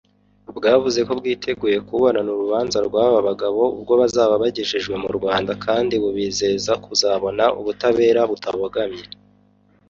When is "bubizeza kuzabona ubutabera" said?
6.03-8.21